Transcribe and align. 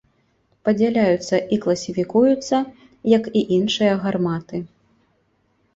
Падзяляюцца 0.67 1.35
і 1.55 1.59
класіфікуюцца 1.65 2.57
як 3.17 3.23
і 3.41 3.45
іншыя 3.61 3.93
гарматы. 4.07 4.57